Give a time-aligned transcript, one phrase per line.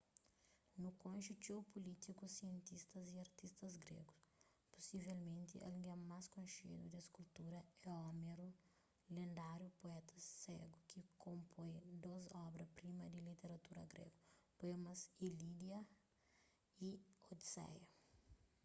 [0.83, 4.21] nu konxe txeu pulítikus sientistas y artistas grégus
[4.71, 7.59] pusivelmenti algen más konxedu des kultura
[7.91, 8.49] é homeru
[9.15, 11.73] lendáriu puéta ségu ki konpoi
[12.05, 14.19] dôs obra-prima di literatura gregu
[14.59, 15.79] poemas ilíada
[16.87, 16.89] y
[17.31, 17.87] odiseia